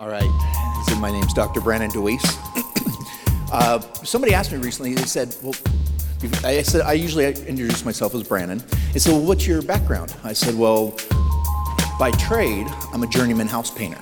All 0.00 0.08
right. 0.08 0.30
So 0.86 0.96
my 0.96 1.10
name's 1.10 1.34
Dr. 1.34 1.60
Brandon 1.60 1.90
DeWeese. 1.90 2.24
uh, 3.52 3.80
somebody 4.02 4.32
asked 4.32 4.50
me 4.50 4.56
recently, 4.56 4.94
they 4.94 5.02
said, 5.02 5.36
well, 5.42 5.54
I 6.42 6.62
said, 6.62 6.80
I 6.80 6.94
usually 6.94 7.26
introduce 7.26 7.84
myself 7.84 8.14
as 8.14 8.22
Brandon. 8.22 8.64
They 8.94 8.98
said, 8.98 9.12
well, 9.12 9.20
what's 9.20 9.46
your 9.46 9.60
background? 9.60 10.16
I 10.24 10.32
said, 10.32 10.54
well, 10.54 10.96
by 11.98 12.12
trade, 12.12 12.66
I'm 12.94 13.02
a 13.02 13.06
journeyman 13.08 13.46
house 13.46 13.70
painter, 13.70 14.00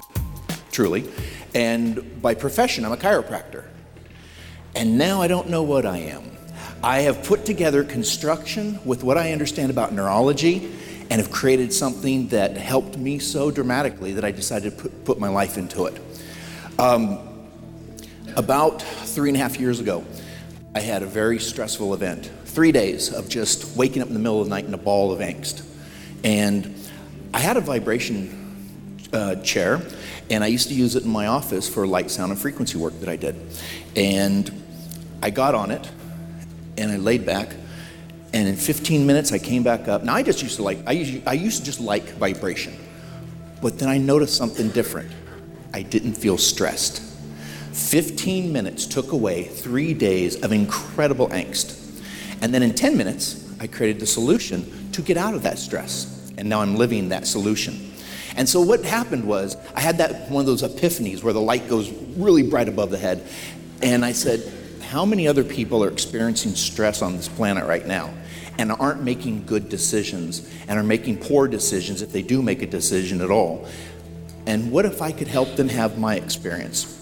truly. 0.71 1.05
And 1.53 2.23
by 2.23 2.35
profession, 2.35 2.85
I'm 2.85 2.93
a 2.93 2.97
chiropractor. 2.97 3.65
And 4.77 4.99
now 4.99 5.21
I 5.21 5.27
don't 5.27 5.49
know 5.49 5.65
what 5.65 5.85
I 5.85 5.97
am. 5.97 6.31
I 6.81 7.01
have 7.01 7.25
put 7.25 7.45
together 7.45 7.83
construction 7.83 8.79
with 8.85 9.03
what 9.03 9.19
I 9.19 9.33
understand 9.33 9.73
about 9.73 9.93
neurology 9.93 10.78
and 11.11 11.21
have 11.21 11.31
created 11.31 11.73
something 11.73 12.29
that 12.29 12.57
helped 12.57 12.99
me 12.99 13.19
so 13.19 13.51
dramatically 13.51 14.13
that 14.13 14.25
I 14.25 14.31
decided 14.31 14.77
to 14.77 14.83
put, 14.83 15.05
put 15.05 15.19
my 15.19 15.29
life 15.29 15.57
into 15.57 15.87
it. 15.87 16.01
Um, 16.79 17.19
about 18.37 18.83
three 18.83 19.31
and 19.31 19.37
a 19.37 19.41
half 19.41 19.59
years 19.59 19.81
ago, 19.81 20.05
I 20.75 20.81
had 20.81 21.03
a 21.03 21.07
very 21.07 21.39
stressful 21.39 21.95
event. 21.95 22.31
Three 22.45 22.73
days 22.73 23.13
of 23.13 23.29
just 23.29 23.77
waking 23.77 24.03
up 24.03 24.09
in 24.09 24.15
the 24.15 24.21
middle 24.21 24.41
of 24.41 24.47
the 24.47 24.51
night 24.51 24.65
in 24.65 24.75
a 24.75 24.79
ball 24.79 25.13
of 25.13 25.21
angst. 25.21 25.65
And 26.25 26.75
I 27.33 27.39
had 27.39 27.57
a 27.57 27.61
vibration 27.61 28.97
uh, 29.13 29.37
chair, 29.37 29.81
and 30.31 30.45
I 30.45 30.49
used 30.49 30.69
to 30.69 30.75
use 30.75 30.95
it 30.95 31.05
in 31.05 31.11
my 31.11 31.27
office 31.27 31.69
for 31.69 31.87
light, 31.87 32.11
sound, 32.11 32.33
and 32.33 32.41
frequency 32.41 32.79
work 32.79 32.99
that 33.01 33.09
I 33.09 33.17
did. 33.17 33.37
And 33.97 34.51
I 35.23 35.31
got 35.31 35.55
on 35.55 35.71
it, 35.71 35.89
and 36.77 36.93
I 36.93 36.97
laid 36.97 37.25
back, 37.25 37.55
and 38.33 38.47
in 38.47 38.57
15 38.57 39.07
minutes, 39.07 39.33
I 39.33 39.39
came 39.39 39.63
back 39.63 39.89
up. 39.89 40.05
Now, 40.05 40.15
I 40.15 40.23
just 40.23 40.43
used 40.43 40.57
to 40.57 40.63
like, 40.63 40.79
I, 40.87 40.93
usually, 40.93 41.23
I 41.27 41.33
used 41.33 41.61
to 41.61 41.65
just 41.65 41.81
like 41.81 42.05
vibration. 42.15 42.75
But 43.63 43.79
then 43.79 43.89
I 43.89 43.99
noticed 43.99 44.37
something 44.37 44.69
different. 44.71 45.11
I 45.73 45.83
didn't 45.83 46.15
feel 46.15 46.37
stressed. 46.37 47.03
15 47.73 48.53
minutes 48.53 48.87
took 48.87 49.13
away 49.13 49.45
three 49.45 49.95
days 49.95 50.43
of 50.43 50.53
incredible 50.53 51.29
angst. 51.29 51.77
And 52.43 52.53
then 52.53 52.63
in 52.63 52.75
10 52.75 52.97
minutes, 52.97 53.45
I 53.61 53.67
created 53.67 54.01
the 54.01 54.07
solution 54.07 54.91
to 54.93 55.03
get 55.03 55.17
out 55.17 55.35
of 55.35 55.43
that 55.45 55.59
stress. 55.59 56.33
And 56.37 56.49
now 56.49 56.61
I'm 56.61 56.77
living 56.77 57.09
that 57.09 57.27
solution. 57.27 57.93
And 58.37 58.49
so 58.49 58.61
what 58.61 58.85
happened 58.85 59.25
was, 59.25 59.57
I 59.75 59.81
had 59.81 59.99
that 59.99 60.31
one 60.31 60.43
of 60.43 60.47
those 60.47 60.63
epiphanies 60.63 61.23
where 61.23 61.33
the 61.33 61.41
light 61.41 61.69
goes 61.69 61.91
really 62.17 62.43
bright 62.43 62.69
above 62.69 62.91
the 62.91 62.99
head. 62.99 63.27
And 63.83 64.05
I 64.05 64.13
said, 64.13 64.53
how 64.83 65.05
many 65.05 65.27
other 65.29 65.45
people 65.45 65.83
are 65.83 65.89
experiencing 65.89 66.55
stress 66.55 67.03
on 67.03 67.17
this 67.17 67.29
planet 67.29 67.67
right 67.67 67.87
now 67.87 68.13
and 68.59 68.73
aren't 68.73 69.03
making 69.03 69.47
good 69.47 69.69
decisions 69.69 70.49
and 70.67 70.79
are 70.79 70.83
making 70.83 71.19
poor 71.19 71.49
decisions 71.49 72.03
if 72.03 72.13
they 72.13 72.23
do 72.23 72.43
make 72.43 72.61
a 72.61 72.67
decision 72.67 73.21
at 73.21 73.31
all? 73.31 73.67
And 74.47 74.71
what 74.71 74.85
if 74.85 75.01
I 75.01 75.13
could 75.13 75.29
help 75.29 75.57
them 75.57 75.69
have 75.69 75.99
my 75.99 76.17
experience? 76.17 76.95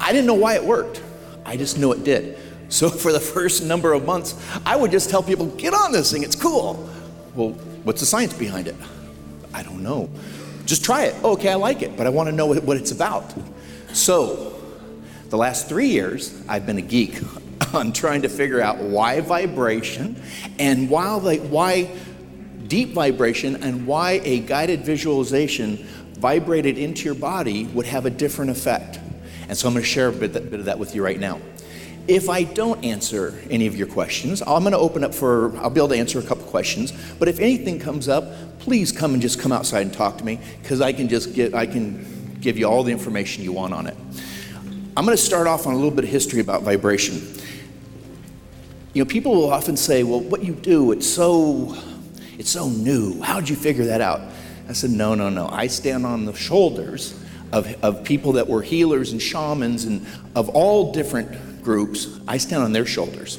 I 0.00 0.12
didn't 0.12 0.26
know 0.26 0.34
why 0.34 0.54
it 0.56 0.64
worked, 0.64 1.02
I 1.44 1.56
just 1.56 1.78
knew 1.78 1.92
it 1.92 2.04
did. 2.04 2.38
So 2.68 2.88
for 3.04 3.12
the 3.12 3.20
first 3.20 3.62
number 3.62 3.92
of 3.92 4.04
months, 4.04 4.34
I 4.64 4.76
would 4.76 4.90
just 4.90 5.08
tell 5.08 5.22
people, 5.22 5.46
get 5.46 5.72
on 5.72 5.92
this 5.92 6.10
thing, 6.10 6.22
it's 6.22 6.36
cool. 6.36 6.90
Well, 7.34 7.50
what's 7.84 8.00
the 8.00 8.06
science 8.06 8.34
behind 8.34 8.66
it? 8.66 8.76
I 9.54 9.62
don't 9.62 9.82
know. 9.82 10.10
Just 10.64 10.84
try 10.84 11.04
it. 11.04 11.14
Oh, 11.22 11.32
okay, 11.34 11.50
I 11.50 11.54
like 11.54 11.82
it, 11.82 11.96
but 11.96 12.06
I 12.06 12.10
want 12.10 12.28
to 12.28 12.34
know 12.34 12.52
what 12.52 12.76
it's 12.76 12.90
about. 12.90 13.32
So 13.92 14.60
the 15.30 15.36
last 15.36 15.68
three 15.68 15.88
years, 15.88 16.42
I've 16.48 16.66
been 16.66 16.78
a 16.78 16.82
geek 16.82 17.20
on 17.74 17.92
trying 17.92 18.22
to 18.22 18.28
figure 18.28 18.60
out 18.60 18.78
why 18.78 19.20
vibration 19.20 20.20
and 20.58 20.88
why, 20.88 21.18
why 21.38 21.90
deep 22.66 22.90
vibration 22.90 23.62
and 23.62 23.86
why 23.86 24.20
a 24.24 24.40
guided 24.40 24.84
visualization 24.84 25.76
vibrated 26.18 26.78
into 26.78 27.04
your 27.04 27.14
body 27.14 27.64
would 27.66 27.86
have 27.86 28.06
a 28.06 28.10
different 28.10 28.50
effect. 28.50 28.98
And 29.48 29.56
so 29.56 29.68
I'm 29.68 29.74
going 29.74 29.84
to 29.84 29.88
share 29.88 30.08
a 30.08 30.12
bit, 30.12 30.32
bit 30.32 30.54
of 30.54 30.64
that 30.64 30.78
with 30.78 30.94
you 30.94 31.04
right 31.04 31.18
now. 31.18 31.40
If 32.08 32.28
I 32.28 32.44
don't 32.44 32.84
answer 32.84 33.38
any 33.50 33.66
of 33.66 33.76
your 33.76 33.88
questions, 33.88 34.40
I'm 34.42 34.62
going 34.62 34.72
to 34.72 34.78
open 34.78 35.02
up 35.02 35.14
for, 35.14 35.56
I'll 35.58 35.70
be 35.70 35.80
able 35.80 35.88
to 35.88 35.98
answer 35.98 36.18
a 36.18 36.22
couple 36.22 36.44
questions. 36.44 36.92
But 37.18 37.28
if 37.28 37.40
anything 37.40 37.80
comes 37.80 38.08
up, 38.08 38.58
please 38.60 38.92
come 38.92 39.12
and 39.12 39.20
just 39.20 39.40
come 39.40 39.52
outside 39.52 39.82
and 39.82 39.92
talk 39.92 40.18
to 40.18 40.24
me 40.24 40.38
because 40.62 40.80
I 40.80 40.92
can 40.92 41.08
just 41.08 41.34
get, 41.34 41.54
I 41.54 41.66
can 41.66 42.38
give 42.40 42.58
you 42.58 42.66
all 42.66 42.84
the 42.84 42.92
information 42.92 43.42
you 43.42 43.52
want 43.52 43.74
on 43.74 43.86
it. 43.86 43.96
I'm 44.96 45.04
going 45.04 45.16
to 45.16 45.22
start 45.22 45.46
off 45.46 45.66
on 45.66 45.74
a 45.74 45.76
little 45.76 45.90
bit 45.90 46.04
of 46.04 46.10
history 46.10 46.40
about 46.40 46.62
vibration. 46.62 47.20
You 48.96 49.04
know, 49.04 49.10
people 49.10 49.34
will 49.34 49.52
often 49.52 49.76
say, 49.76 50.04
"Well, 50.04 50.20
what 50.20 50.42
you 50.42 50.54
do, 50.54 50.90
it's 50.90 51.06
so 51.06 51.76
it's 52.38 52.48
so 52.48 52.70
new. 52.70 53.20
How'd 53.20 53.46
you 53.46 53.54
figure 53.54 53.84
that 53.84 54.00
out?" 54.00 54.22
I 54.70 54.72
said, 54.72 54.88
"No, 54.88 55.14
no, 55.14 55.28
no. 55.28 55.50
I 55.50 55.66
stand 55.66 56.06
on 56.06 56.24
the 56.24 56.32
shoulders 56.32 57.12
of, 57.52 57.66
of 57.84 58.04
people 58.04 58.32
that 58.32 58.48
were 58.48 58.62
healers 58.62 59.12
and 59.12 59.20
shamans 59.20 59.84
and 59.84 60.06
of 60.34 60.48
all 60.48 60.94
different 60.94 61.62
groups. 61.62 62.08
I 62.26 62.38
stand 62.38 62.62
on 62.62 62.72
their 62.72 62.86
shoulders. 62.86 63.38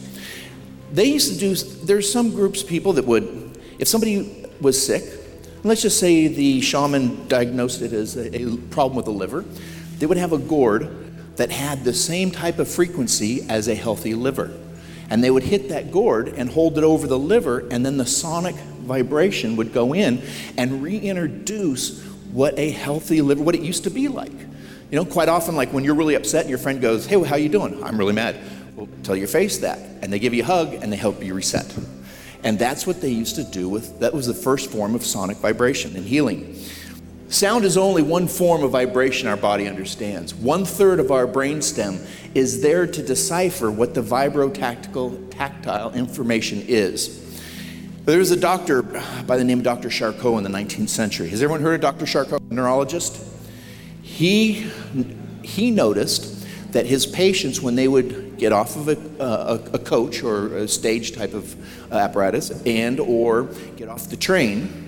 They 0.94 1.06
used 1.06 1.34
to 1.34 1.40
do, 1.40 1.56
there's 1.85 2.07
some 2.13 2.29
groups, 2.29 2.62
people 2.62 2.94
that 2.94 3.06
would, 3.06 3.57
if 3.79 3.88
somebody 3.88 4.47
was 4.62 4.79
sick, 4.79 5.06
let's 5.63 5.81
just 5.81 6.00
say 6.00 6.28
the 6.28 6.62
shaman 6.62 7.28
diagnosed 7.28 7.81
it 7.81 7.94
as 7.94 8.16
a, 8.16 8.44
a 8.44 8.57
problem 8.69 8.95
with 8.95 9.06
the 9.06 9.12
liver, 9.12 9.44
they 9.97 10.06
would 10.06 10.18
have 10.18 10.34
a 10.34 10.38
gourd 10.38 11.35
that 11.38 11.50
had 11.50 11.84
the 11.84 11.95
same 11.95 12.29
type 12.29 12.59
of 12.59 12.68
frequency 12.68 13.44
as 13.50 13.68
a 13.68 13.74
healthy 13.74 14.13
liver. 14.13 14.56
And 15.09 15.23
they 15.23 15.31
would 15.31 15.44
hit 15.44 15.69
that 15.69 15.91
gourd 15.91 16.29
and 16.29 16.50
hold 16.50 16.78
it 16.78 16.84
over 16.84 17.07
the 17.07 17.18
liver, 17.19 17.68
and 17.72 17.85
then 17.85 17.97
the 17.97 18.06
sonic 18.06 18.56
vibration 18.56 19.56
would 19.56 19.73
go 19.73 19.94
in 19.94 20.22
and 20.57 20.84
reintroduce 20.84 22.03
what 22.31 22.57
a 22.57 22.72
healthy 22.72 23.22
liver, 23.22 23.44
what 23.44 23.56
it 23.56 23.62
used 23.62 23.84
to 23.85 23.90
be 23.90 24.07
like. 24.07 24.31
You 24.31 24.95
know, 24.95 25.06
quite 25.06 25.29
often, 25.29 25.56
like 25.56 25.73
when 25.73 25.84
you're 25.84 25.95
really 25.95 26.16
upset 26.16 26.41
and 26.41 26.50
your 26.50 26.59
friend 26.59 26.81
goes, 26.81 27.06
Hey, 27.06 27.18
well, 27.18 27.29
how 27.29 27.35
you 27.35 27.50
doing? 27.50 27.84
I'm 27.84 27.97
really 27.97 28.13
mad. 28.13 28.38
Well, 28.75 28.88
tell 29.03 29.16
your 29.16 29.28
face 29.28 29.57
that. 29.59 29.79
And 30.01 30.13
they 30.13 30.19
give 30.19 30.34
you 30.34 30.44
a 30.44 30.45
hug 30.45 30.73
and 30.73 30.91
they 30.91 30.97
help 30.97 31.22
you 31.24 31.34
reset. 31.34 31.75
And 32.44 32.57
that's 32.57 32.85
what 32.88 33.01
they 33.01 33.09
used 33.09 33.35
to 33.35 33.44
do 33.44 33.68
with, 33.68 34.00
that 34.00 34.13
was 34.13 34.28
the 34.28 34.34
first 34.34 34.72
form 34.72 34.95
of 34.95 35.03
sonic 35.03 35.38
vibration 35.38 35.95
and 35.95 36.06
healing. 36.06 36.56
Sound 37.29 37.65
is 37.65 37.75
only 37.77 38.01
one 38.01 38.25
form 38.25 38.63
of 38.63 38.71
vibration 38.71 39.27
our 39.27 39.35
body 39.35 39.67
understands. 39.67 40.33
One 40.33 40.63
third 40.63 41.01
of 41.01 41.11
our 41.11 41.27
brainstem 41.27 42.07
is 42.33 42.61
there 42.61 42.88
to 42.88 43.03
decipher 43.03 43.69
what 43.69 43.93
the 43.93 44.01
vibrotactile 44.01 45.29
tactile 45.31 45.93
information 45.93 46.63
is. 46.67 47.23
There 48.05 48.19
was 48.19 48.31
a 48.31 48.39
doctor 48.39 48.81
by 48.81 49.35
the 49.35 49.43
name 49.43 49.57
of 49.57 49.65
Dr. 49.65 49.89
Charcot 49.89 50.38
in 50.38 50.43
the 50.43 50.49
19th 50.49 50.88
century. 50.88 51.27
Has 51.27 51.43
everyone 51.43 51.61
heard 51.61 51.75
of 51.75 51.81
Dr. 51.81 52.05
Charcot, 52.05 52.41
a 52.49 52.53
neurologist? 52.53 53.21
He, 54.01 54.71
he 55.44 55.69
noticed 55.69 56.47
that 56.71 56.85
his 56.85 57.05
patients, 57.05 57.61
when 57.61 57.75
they 57.75 57.89
would 57.89 58.38
get 58.38 58.53
off 58.53 58.77
of 58.77 58.88
a, 58.88 58.97
a, 59.21 59.55
a 59.73 59.79
coach 59.79 60.23
or 60.23 60.55
a 60.55 60.67
stage 60.69 61.13
type 61.13 61.33
of 61.33 61.55
apparatus 61.91 62.51
and 62.65 63.01
or 63.01 63.49
get 63.75 63.89
off 63.89 64.09
the 64.09 64.15
train, 64.15 64.86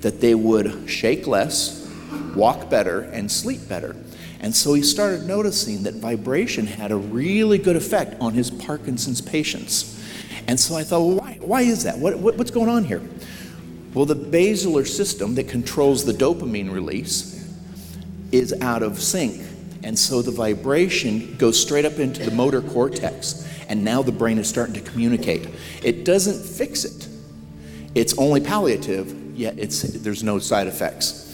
that 0.00 0.20
they 0.20 0.34
would 0.34 0.88
shake 0.88 1.26
less, 1.26 1.88
walk 2.34 2.70
better, 2.70 3.00
and 3.00 3.30
sleep 3.30 3.68
better. 3.68 3.96
And 4.40 4.54
so 4.54 4.72
he 4.72 4.82
started 4.82 5.26
noticing 5.26 5.82
that 5.82 5.94
vibration 5.94 6.66
had 6.66 6.92
a 6.92 6.96
really 6.96 7.58
good 7.58 7.76
effect 7.76 8.18
on 8.20 8.32
his 8.32 8.50
Parkinson's 8.50 9.20
patients. 9.20 10.02
And 10.46 10.58
so 10.58 10.74
I 10.74 10.82
thought, 10.82 11.00
well, 11.00 11.16
why, 11.16 11.38
why 11.40 11.62
is 11.62 11.84
that? 11.84 11.98
What, 11.98 12.18
what, 12.18 12.36
what's 12.36 12.50
going 12.50 12.68
on 12.68 12.84
here? 12.84 13.02
Well, 13.92 14.06
the 14.06 14.14
basilar 14.14 14.84
system 14.84 15.34
that 15.34 15.48
controls 15.48 16.04
the 16.04 16.12
dopamine 16.12 16.72
release 16.72 17.36
is 18.32 18.54
out 18.62 18.82
of 18.82 19.00
sync. 19.00 19.42
And 19.82 19.98
so 19.98 20.22
the 20.22 20.30
vibration 20.30 21.36
goes 21.36 21.60
straight 21.60 21.84
up 21.84 21.98
into 21.98 22.24
the 22.24 22.30
motor 22.30 22.62
cortex. 22.62 23.46
And 23.68 23.84
now 23.84 24.02
the 24.02 24.12
brain 24.12 24.38
is 24.38 24.48
starting 24.48 24.74
to 24.74 24.80
communicate. 24.80 25.48
It 25.82 26.04
doesn't 26.04 26.44
fix 26.44 26.84
it, 26.84 27.08
it's 27.94 28.16
only 28.16 28.40
palliative 28.40 29.19
yet 29.34 29.58
it's, 29.58 29.82
there's 29.82 30.22
no 30.22 30.38
side 30.38 30.66
effects. 30.66 31.26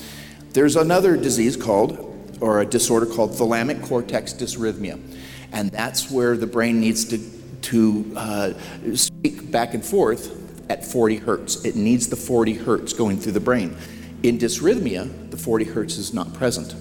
There's 0.52 0.76
another 0.76 1.16
disease 1.16 1.56
called, 1.56 2.38
or 2.40 2.60
a 2.60 2.66
disorder 2.66 3.06
called 3.06 3.32
thalamic 3.32 3.86
cortex 3.86 4.32
dysrhythmia. 4.32 5.00
And 5.52 5.70
that's 5.70 6.10
where 6.10 6.36
the 6.36 6.46
brain 6.46 6.80
needs 6.80 7.04
to, 7.06 7.18
to 7.62 8.12
uh, 8.16 8.52
speak 8.94 9.50
back 9.50 9.74
and 9.74 9.84
forth 9.84 10.42
at 10.70 10.84
40 10.84 11.16
hertz. 11.16 11.64
It 11.64 11.76
needs 11.76 12.08
the 12.08 12.16
40 12.16 12.54
hertz 12.54 12.92
going 12.92 13.18
through 13.18 13.32
the 13.32 13.40
brain. 13.40 13.76
In 14.22 14.38
dysrhythmia, 14.38 15.30
the 15.30 15.36
40 15.36 15.64
hertz 15.66 15.98
is 15.98 16.12
not 16.12 16.32
present. 16.34 16.74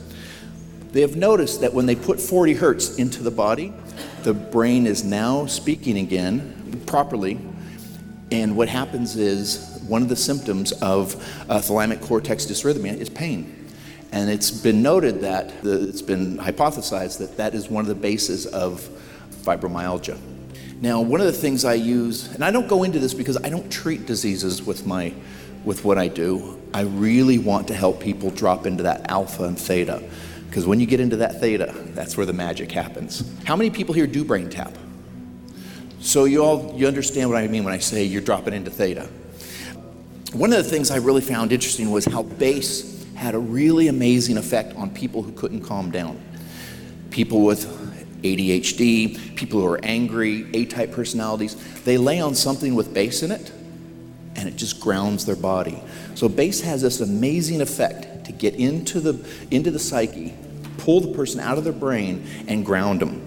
They 0.92 1.02
have 1.02 1.18
noticed 1.18 1.62
that 1.62 1.74
when 1.74 1.86
they 1.86 1.96
put 1.96 2.20
40 2.22 2.54
hertz 2.54 2.98
into 2.98 3.22
the 3.22 3.32
body, 3.32 3.74
the 4.24 4.34
brain 4.34 4.88
is 4.88 5.04
now 5.04 5.46
speaking 5.46 5.98
again 5.98 6.82
properly. 6.88 7.40
And 8.32 8.56
what 8.56 8.70
happens 8.70 9.18
is 9.18 9.75
one 9.88 10.02
of 10.02 10.10
the 10.10 10.16
symptoms 10.16 10.72
of 10.74 11.16
uh, 11.50 11.60
thalamic 11.60 12.02
cortex 12.02 12.46
dysrhythmia 12.46 12.98
is 12.98 13.10
pain. 13.10 13.68
And 14.12 14.30
it's 14.30 14.52
been 14.52 14.82
noted 14.82 15.22
that, 15.22 15.62
the, 15.62 15.88
it's 15.90 16.02
been 16.02 16.38
hypothesized 16.38 17.18
that 17.20 17.38
that 17.38 17.54
is 17.54 17.70
one 17.70 17.82
of 17.82 17.88
the 17.88 17.96
bases 17.96 18.46
of 18.46 18.88
fibromyalgia. 19.44 20.18
Now, 20.82 21.02
one 21.02 21.20
of 21.22 21.28
the 21.28 21.34
things 21.34 21.66
I 21.66 21.74
use, 21.74 22.34
and 22.34 22.44
I 22.44 22.52
don't 22.52 22.68
go 22.68 22.84
into 22.84 23.00
this 23.00 23.14
because 23.14 23.38
I 23.44 23.50
don't 23.50 23.72
treat 23.72 24.06
diseases 24.06 24.64
with 24.64 24.86
my 24.86 25.14
with 25.64 25.84
what 25.84 25.98
I 25.98 26.08
do. 26.08 26.62
I 26.74 26.82
really 26.82 27.40
want 27.40 27.68
to 27.70 27.74
help 27.74 28.00
people 28.00 28.30
drop 28.30 28.68
into 28.68 28.84
that 28.84 29.10
alpha 29.10 29.46
and 29.46 29.58
theta 29.58 30.04
Because 30.48 30.68
when 30.68 30.80
you 30.80 30.86
get 30.86 31.00
into 31.00 31.18
that 31.18 31.42
theta, 31.42 31.74
that's 31.96 32.16
where 32.16 32.26
the 32.26 32.34
magic 32.34 32.72
happens. 32.72 33.30
How 33.46 33.56
many 33.56 33.70
people 33.70 33.96
here 33.96 34.08
do 34.08 34.24
brain 34.24 34.50
tap? 34.50 34.74
So 36.00 36.26
you 36.26 36.44
all 36.44 36.74
you 36.78 36.88
understand 36.88 37.30
what 37.30 37.38
I 37.38 37.48
mean 37.48 37.64
when 37.64 37.74
I 37.74 37.80
say 37.80 38.04
you're 38.04 38.22
dropping 38.22 38.54
into 38.54 38.70
theta. 38.70 39.10
One 40.34 40.52
of 40.52 40.64
the 40.64 40.70
things 40.70 40.92
I 40.92 40.98
really 40.98 41.22
found 41.22 41.52
interesting 41.52 41.92
was 41.92 42.06
how 42.06 42.24
bass 42.24 43.06
had 43.16 43.36
a 43.36 43.40
really 43.40 43.88
amazing 43.88 44.38
effect 44.38 44.76
on 44.76 44.90
people 44.90 45.22
who 45.22 45.32
couldn't 45.32 45.62
calm 45.62 45.92
down. 45.92 46.22
People 47.10 47.44
with 47.44 47.66
ADHD, 48.24 49.36
people 49.36 49.62
who 49.62 49.68
are 49.68 49.80
angry, 49.84 50.50
A-type 50.54 50.92
personalities, 50.92 51.56
they 51.84 51.98
lay 51.98 52.20
on 52.20 52.36
something 52.36 52.76
with 52.76 52.94
bass 52.94 53.24
in 53.24 53.32
it 53.32 53.52
and 54.36 54.50
it 54.50 54.58
just 54.58 54.82
grounds 54.82 55.26
their 55.26 55.36
body. 55.36 55.82
So 56.16 56.28
bass 56.28 56.60
has 56.62 56.82
this 56.82 57.00
amazing 57.00 57.62
effect 57.62 58.26
to 58.26 58.32
get 58.32 58.56
into 58.56 59.00
the 59.00 59.26
into 59.52 59.72
the 59.72 59.80
psyche, 59.80 60.34
pull 60.78 61.00
the 61.00 61.14
person 61.14 61.40
out 61.40 61.58
of 61.58 61.64
their 61.64 61.74
brain 61.74 62.26
and 62.48 62.66
ground 62.66 63.00
them. 63.00 63.26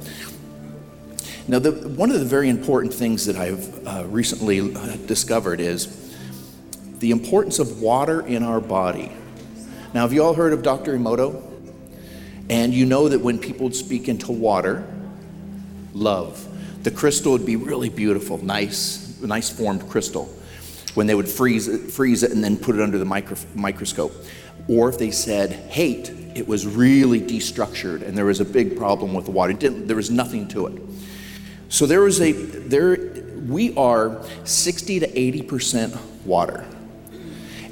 Now, 1.46 1.58
the, 1.58 1.72
one 1.72 2.10
of 2.10 2.20
the 2.20 2.26
very 2.26 2.50
important 2.50 2.92
things 2.92 3.24
that 3.24 3.36
I've 3.36 3.86
uh, 3.86 4.04
recently 4.06 4.74
uh, 4.74 4.96
discovered 5.06 5.60
is 5.60 6.07
the 6.98 7.10
importance 7.10 7.58
of 7.58 7.80
water 7.80 8.26
in 8.26 8.42
our 8.42 8.60
body. 8.60 9.12
Now, 9.94 10.02
have 10.02 10.12
you 10.12 10.22
all 10.22 10.34
heard 10.34 10.52
of 10.52 10.62
Dr. 10.62 10.96
Emoto? 10.96 11.42
And 12.50 12.72
you 12.72 12.86
know 12.86 13.08
that 13.08 13.20
when 13.20 13.38
people 13.38 13.64
would 13.64 13.76
speak 13.76 14.08
into 14.08 14.32
water, 14.32 14.86
love, 15.92 16.46
the 16.82 16.90
crystal 16.90 17.32
would 17.32 17.44
be 17.44 17.56
really 17.56 17.88
beautiful, 17.88 18.42
nice, 18.42 19.20
nice 19.20 19.50
formed 19.50 19.88
crystal. 19.88 20.24
When 20.94 21.06
they 21.06 21.14
would 21.14 21.28
freeze 21.28 21.68
it, 21.68 21.90
freeze 21.90 22.22
it 22.22 22.32
and 22.32 22.42
then 22.42 22.56
put 22.56 22.74
it 22.74 22.80
under 22.80 22.98
the 22.98 23.04
micro, 23.04 23.36
microscope. 23.54 24.12
Or 24.66 24.88
if 24.88 24.98
they 24.98 25.10
said 25.10 25.52
hate, 25.52 26.10
it 26.34 26.46
was 26.46 26.66
really 26.66 27.20
destructured 27.20 28.02
and 28.02 28.16
there 28.16 28.24
was 28.24 28.40
a 28.40 28.44
big 28.44 28.76
problem 28.76 29.12
with 29.12 29.26
the 29.26 29.30
water. 29.30 29.52
there 29.52 29.96
was 29.96 30.10
nothing 30.10 30.48
to 30.48 30.66
it. 30.66 30.82
So 31.68 31.84
there 31.84 32.00
was 32.00 32.20
a 32.20 32.32
there 32.32 32.96
we 33.48 33.74
are 33.76 34.24
60 34.44 35.00
to 35.00 35.08
80% 35.08 35.98
water. 36.24 36.66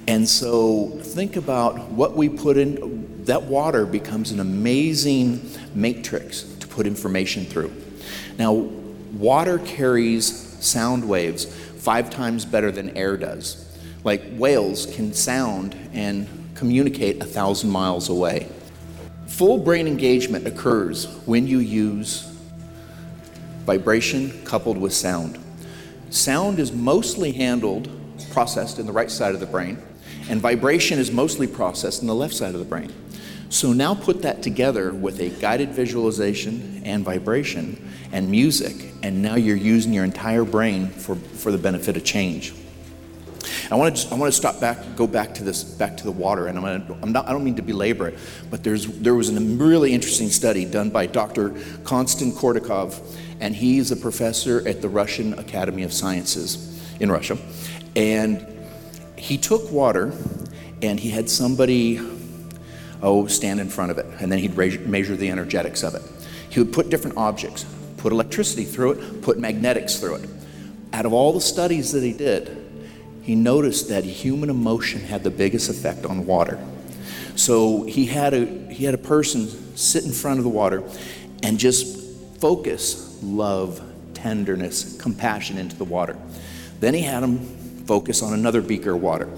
And 0.09 0.29
so 0.29 0.89
think 1.03 1.37
about 1.37 1.91
what 1.91 2.17
we 2.17 2.29
put 2.29 2.57
in 2.57 3.25
that 3.25 3.43
water 3.43 3.85
becomes 3.85 4.31
an 4.31 4.39
amazing 4.39 5.51
matrix 5.75 6.43
to 6.43 6.69
put 6.69 6.87
information 6.87 7.45
through. 7.45 7.73
Now, 8.39 8.53
water 8.53 9.59
carries 9.59 10.27
sound 10.65 11.09
waves 11.09 11.45
5 11.45 12.11
times 12.11 12.45
better 12.45 12.71
than 12.71 12.97
air 12.97 13.17
does. 13.17 13.65
Like 14.05 14.23
whales 14.37 14.87
can 14.95 15.13
sound 15.13 15.77
and 15.93 16.29
communicate 16.55 17.21
a 17.21 17.27
thousand 17.27 17.71
miles 17.71 18.09
away. 18.09 18.49
Full 19.27 19.59
brain 19.59 19.89
engagement 19.89 20.47
occurs 20.47 21.07
when 21.27 21.49
you 21.49 21.59
use 21.59 22.33
vibration 23.65 24.45
coupled 24.45 24.79
with 24.79 24.95
sound. 24.95 25.39
Sound 26.11 26.61
is 26.61 26.73
mostly 26.73 27.33
handled, 27.33 27.91
processed 28.31 28.79
in 28.79 28.87
the 28.87 28.93
right 28.93 29.11
side 29.11 29.35
of 29.35 29.41
the 29.41 29.47
brain, 29.47 29.79
and 30.29 30.41
vibration 30.41 30.99
is 30.99 31.11
mostly 31.11 31.47
processed 31.47 32.03
in 32.03 32.09
the 32.09 32.15
left 32.15 32.35
side 32.35 32.55
of 32.55 32.61
the 32.61 32.67
brain. 32.67 32.93
So 33.49 33.73
now 33.73 33.95
put 33.95 34.23
that 34.23 34.43
together 34.43 34.93
with 34.93 35.21
a 35.21 35.31
guided 35.31 35.71
visualization 35.71 36.83
and 36.85 37.05
vibration 37.05 37.91
and 38.13 38.31
music, 38.31 38.93
and 39.03 39.23
now 39.23 39.37
you're 39.37 39.57
using 39.57 39.93
your 39.93 40.05
entire 40.05 40.45
brain 40.45 40.89
for, 40.89 41.15
for 41.15 41.53
the 41.53 41.59
benefit 41.59 41.97
of 41.97 42.05
change. 42.05 42.55
I 43.71 43.75
want 43.77 43.97
to 43.97 44.15
I 44.15 44.19
want 44.19 44.33
to 44.33 44.37
stop 44.37 44.61
back, 44.61 44.79
go 44.97 45.07
back 45.07 45.35
to 45.35 45.45
this, 45.45 45.65
back 45.65 45.97
to 45.97 46.05
the 46.05 46.13
water, 46.13 46.47
and 46.47 46.59
I'm, 46.59 46.65
gonna, 46.65 46.99
I'm 47.03 47.13
not, 47.13 47.29
I 47.29 47.33
don't 47.33 47.45
mean 47.45 47.57
to 47.57 47.63
belabor 47.63 48.09
it, 48.09 48.19
but 48.51 48.63
there's 48.63 48.87
there 48.87 49.15
was 49.15 49.29
a 49.29 49.41
really 49.41 49.93
interesting 49.93 50.29
study 50.29 50.65
done 50.65 50.91
by 50.91 51.07
Dr. 51.07 51.55
Konstantin 51.85 52.37
Korotkov 52.37 53.01
and 53.41 53.55
he's 53.55 53.91
a 53.91 53.97
professor 53.97 54.67
at 54.67 54.81
the 54.81 54.89
Russian 54.89 55.39
Academy 55.39 55.83
of 55.83 55.93
Sciences 55.93 56.81
in 57.01 57.11
Russia. 57.11 57.37
And 57.95 58.47
he 59.27 59.37
took 59.37 59.73
water 59.73 60.13
and 60.83 61.01
he 61.01 61.11
had 61.11 61.29
somebody, 61.29 62.01
oh, 63.03 63.27
stand 63.27 63.59
in 63.59 63.69
front 63.69 63.91
of 63.91 63.99
it, 63.99 64.07
and 64.21 64.31
then 64.31 64.39
he'd 64.39 64.57
measure 64.57 65.17
the 65.17 65.31
energetics 65.31 65.83
of 65.83 65.97
it. 65.97 66.03
He 66.49 66.61
would 66.61 66.73
put 66.73 66.91
different 66.91 67.17
objects, 67.17 67.67
put 67.97 68.13
electricity 68.13 68.65
through 68.65 68.93
it, 68.93 69.23
put 69.23 69.37
magnetics 69.37 69.97
through 69.97 70.17
it. 70.17 70.29
Out 70.93 71.07
of 71.07 71.13
all 71.13 71.33
the 71.33 71.41
studies 71.41 71.91
that 71.91 72.05
he 72.05 72.13
did, 72.13 72.57
he 73.23 73.35
noticed 73.35 73.89
that 73.89 74.05
human 74.05 74.49
emotion 74.49 75.01
had 75.01 75.25
the 75.25 75.31
biggest 75.31 75.69
effect 75.69 76.07
on 76.07 76.25
water. 76.25 76.65
So 77.35 77.83
he 77.83 78.07
had 78.07 78.33
a 78.33 78.47
he 78.73 78.85
had 78.85 78.95
a 78.95 78.99
person 78.99 79.49
sit 79.77 80.05
in 80.05 80.13
front 80.13 80.39
of 80.39 80.45
the 80.45 80.51
water 80.51 80.85
and 81.43 81.59
just 81.59 81.99
focus 82.41 83.19
love, 83.25 83.83
tenderness, 84.15 84.97
compassion 85.03 85.59
into 85.59 85.75
the 85.75 85.85
water. 85.85 86.17
Then 86.79 86.95
he 86.95 87.03
had 87.03 87.25
him 87.25 87.66
focus 87.87 88.23
on 88.23 88.33
another 88.33 88.61
beaker 88.61 88.95
of 88.95 89.03
water 89.03 89.29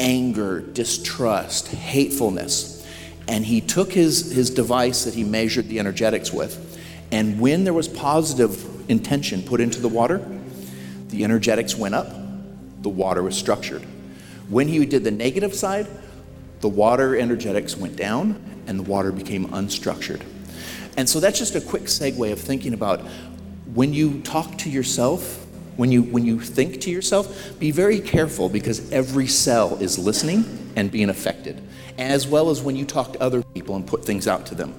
anger, 0.00 0.60
distrust, 0.60 1.68
hatefulness. 1.68 2.84
And 3.28 3.46
he 3.46 3.60
took 3.60 3.92
his, 3.92 4.32
his 4.32 4.50
device 4.50 5.04
that 5.04 5.14
he 5.14 5.22
measured 5.24 5.68
the 5.68 5.78
energetics 5.78 6.32
with, 6.32 6.60
and 7.10 7.40
when 7.40 7.64
there 7.64 7.72
was 7.72 7.88
positive 7.88 8.90
intention 8.90 9.42
put 9.42 9.60
into 9.60 9.80
the 9.80 9.88
water, 9.88 10.20
the 11.08 11.24
energetics 11.24 11.76
went 11.76 11.94
up, 11.94 12.08
the 12.82 12.88
water 12.88 13.22
was 13.22 13.36
structured. 13.36 13.82
When 14.48 14.68
he 14.68 14.84
did 14.84 15.04
the 15.04 15.10
negative 15.10 15.54
side, 15.54 15.86
the 16.60 16.68
water 16.68 17.16
energetics 17.16 17.76
went 17.76 17.96
down 17.96 18.42
and 18.66 18.78
the 18.78 18.82
water 18.82 19.12
became 19.12 19.46
unstructured. 19.48 20.22
And 20.96 21.08
so 21.08 21.20
that's 21.20 21.38
just 21.38 21.54
a 21.54 21.60
quick 21.60 21.84
segue 21.84 22.32
of 22.32 22.40
thinking 22.40 22.74
about 22.74 23.00
when 23.74 23.94
you 23.94 24.20
talk 24.22 24.58
to 24.58 24.70
yourself, 24.70 25.43
when 25.76 25.90
you, 25.90 26.02
when 26.02 26.24
you 26.24 26.40
think 26.40 26.80
to 26.82 26.90
yourself, 26.90 27.58
be 27.58 27.70
very 27.70 28.00
careful 28.00 28.48
because 28.48 28.90
every 28.92 29.26
cell 29.26 29.76
is 29.76 29.98
listening 29.98 30.72
and 30.76 30.90
being 30.90 31.10
affected, 31.10 31.62
as 31.98 32.26
well 32.26 32.50
as 32.50 32.62
when 32.62 32.76
you 32.76 32.84
talk 32.84 33.12
to 33.14 33.20
other 33.20 33.42
people 33.42 33.76
and 33.76 33.86
put 33.86 34.04
things 34.04 34.26
out 34.26 34.46
to 34.46 34.54
them. 34.54 34.74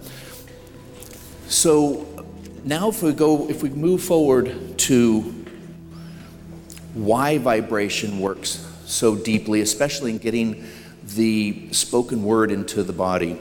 So 1.48 2.26
now 2.64 2.90
if 2.90 3.04
we 3.04 3.14
go, 3.14 3.50
if 3.50 3.62
we 3.62 3.70
move 3.70 4.04
forward 4.04 4.78
to 4.80 5.22
why 6.94 7.38
vibration 7.38 8.20
works 8.20 8.66
so 8.86 9.16
deeply, 9.16 9.62
especially 9.62 10.12
in 10.12 10.18
getting 10.18 10.66
the 11.04 11.72
spoken 11.72 12.24
word 12.24 12.52
into 12.52 12.84
the 12.84 12.94
body 12.94 13.40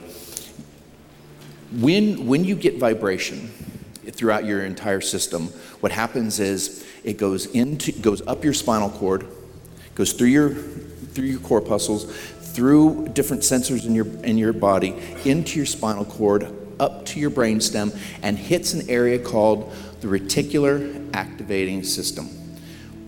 when, 1.80 2.26
when 2.26 2.44
you 2.44 2.54
get 2.54 2.78
vibration 2.78 3.48
throughout 4.06 4.44
your 4.44 4.64
entire 4.64 5.00
system, 5.00 5.48
what 5.80 5.90
happens 5.90 6.38
is 6.38 6.86
it 7.04 7.18
goes 7.18 7.46
into 7.46 7.92
goes 7.92 8.26
up 8.26 8.42
your 8.42 8.54
spinal 8.54 8.90
cord, 8.90 9.26
goes 9.94 10.12
through 10.12 10.28
your 10.28 10.50
through 10.50 11.26
your 11.26 11.40
corpuscles, 11.40 12.04
through 12.04 13.08
different 13.08 13.42
sensors 13.42 13.86
in 13.86 13.94
your 13.94 14.06
in 14.24 14.38
your 14.38 14.52
body, 14.52 14.94
into 15.24 15.56
your 15.58 15.66
spinal 15.66 16.04
cord, 16.04 16.52
up 16.80 17.04
to 17.06 17.20
your 17.20 17.30
brainstem, 17.30 17.96
and 18.22 18.38
hits 18.38 18.72
an 18.72 18.88
area 18.90 19.18
called 19.18 19.72
the 20.00 20.08
reticular 20.08 21.14
activating 21.14 21.82
system. 21.82 22.26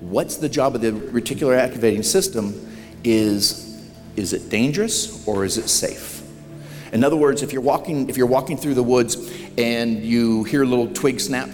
What's 0.00 0.36
the 0.36 0.48
job 0.48 0.74
of 0.74 0.82
the 0.82 0.92
reticular 0.92 1.56
activating 1.58 2.02
system? 2.02 2.54
Is 3.02 3.64
is 4.16 4.32
it 4.32 4.48
dangerous 4.48 5.26
or 5.26 5.44
is 5.44 5.58
it 5.58 5.68
safe? 5.68 6.22
In 6.92 7.04
other 7.04 7.16
words, 7.16 7.42
if 7.42 7.52
you're 7.52 7.62
walking, 7.62 8.08
if 8.08 8.16
you're 8.16 8.26
walking 8.26 8.56
through 8.56 8.74
the 8.74 8.82
woods 8.82 9.16
and 9.58 10.02
you 10.02 10.44
hear 10.44 10.62
a 10.62 10.66
little 10.66 10.86
twig 10.92 11.20
snap, 11.20 11.50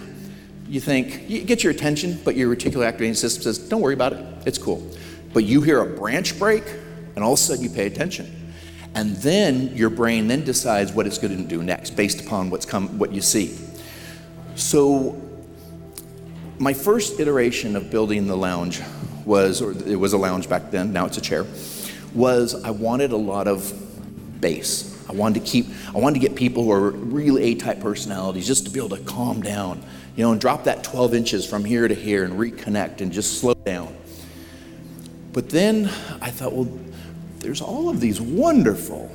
you 0.73 0.81
think, 0.81 1.29
you 1.29 1.45
get 1.45 1.63
your 1.63 1.71
attention, 1.71 2.19
but 2.25 2.35
your 2.35 2.57
reticular 2.57 2.87
activating 2.87 3.13
system 3.13 3.43
says, 3.43 3.59
don't 3.59 3.83
worry 3.83 3.93
about 3.93 4.15
it, 4.15 4.25
it's 4.47 4.57
cool. 4.57 4.83
But 5.35 5.45
you 5.45 5.61
hear 5.61 5.83
a 5.83 5.87
branch 5.87 6.39
break, 6.39 6.65
and 7.15 7.23
all 7.23 7.35
of 7.35 7.39
a 7.39 7.43
sudden 7.43 7.63
you 7.63 7.69
pay 7.69 7.87
attention. 7.87 8.55
And 8.95 9.15
then 9.17 9.77
your 9.77 9.91
brain 9.91 10.29
then 10.29 10.45
decides 10.45 10.91
what 10.91 11.07
it's 11.07 11.19
going 11.19 11.37
to 11.37 11.45
do 11.45 11.63
next 11.63 11.91
based 11.91 12.25
upon 12.25 12.49
what's 12.49 12.65
come, 12.65 12.99
what 12.99 13.13
you 13.13 13.21
see. 13.21 13.55
So 14.55 15.21
my 16.59 16.73
first 16.73 17.21
iteration 17.21 17.77
of 17.77 17.91
building 17.91 18.27
the 18.27 18.37
lounge 18.37 18.81
was, 19.27 19.61
or 19.61 19.73
it 19.73 19.97
was 19.97 20.15
a 20.15 20.19
lounge 20.19 20.49
back 20.49 20.71
then, 20.71 20.91
now 20.91 21.05
it's 21.05 21.19
a 21.19 21.21
chair, 21.21 21.45
was 22.15 22.55
I 22.65 22.71
wanted 22.71 23.13
a 23.13 23.17
lot 23.17 23.47
of 23.47 24.41
bass. 24.41 24.89
I 25.07 25.13
wanted 25.13 25.45
to 25.45 25.47
keep, 25.47 25.67
I 25.95 25.99
wanted 25.99 26.19
to 26.23 26.27
get 26.27 26.35
people 26.35 26.65
who 26.65 26.73
are 26.73 26.93
really 26.93 27.43
A-type 27.43 27.81
personalities 27.81 28.47
just 28.47 28.65
to 28.65 28.71
be 28.71 28.79
able 28.79 28.97
to 28.97 29.05
calm 29.05 29.43
down, 29.43 29.83
you 30.17 30.25
know, 30.25 30.33
and 30.33 30.41
drop 30.41 30.65
that 30.65 30.85
12 30.85 31.15
inches 31.15 31.47
from 31.47 31.65
here 31.65 31.89
to 31.89 31.95
here 31.95 32.25
and 32.25 32.35
reconnect 32.35 33.01
and 33.01 33.13
just 33.13 33.41
slow 33.41 33.55
down. 33.55 33.97
But 35.33 35.49
then 35.49 35.87
I 36.21 36.31
thought, 36.31 36.53
well, 36.53 36.69
there's 37.39 37.61
all 37.61 37.89
of 37.89 38.01
these 38.01 38.21
wonderful, 38.21 39.11